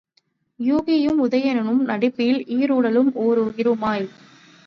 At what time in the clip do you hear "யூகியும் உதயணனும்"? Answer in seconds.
0.59-1.81